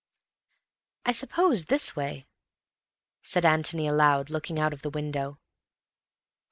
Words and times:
"I 1.05 1.11
suppose 1.11 1.65
this 1.65 1.95
way," 1.95 2.25
said 3.21 3.45
Antony 3.45 3.87
aloud, 3.87 4.31
looking 4.31 4.57
out 4.59 4.73
of 4.73 4.81
the 4.81 4.89
window. 4.89 5.37